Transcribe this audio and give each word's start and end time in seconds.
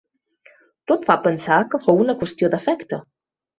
Tot 0.91 1.05
fa 1.09 1.17
pensar 1.27 1.61
que 1.75 1.81
fou 1.85 2.03
una 2.07 2.17
qüestió 2.25 2.53
d'afecte. 2.57 3.03